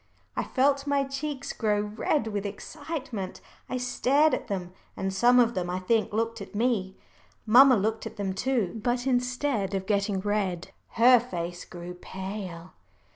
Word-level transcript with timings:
I 0.35 0.43
felt 0.43 0.87
my 0.87 1.03
cheeks 1.03 1.53
grow 1.53 1.79
red 1.79 2.25
with 2.25 2.43
excitement. 2.43 3.39
I 3.69 3.77
stared 3.77 4.33
at 4.33 4.47
them, 4.47 4.73
and 4.97 5.13
some 5.13 5.39
of 5.39 5.53
them, 5.53 5.69
I 5.69 5.77
think, 5.77 6.11
looked 6.11 6.41
at 6.41 6.55
me. 6.55 6.97
Mamma 7.45 7.75
looked 7.75 8.07
at 8.07 8.15
them 8.15 8.33
too, 8.33 8.81
but 8.83 9.05
instead 9.05 9.75
of 9.75 9.85
getting 9.85 10.19
red, 10.19 10.69
her 10.93 11.19
face 11.19 11.65
grew 11.65 11.93
pale. 11.93 12.73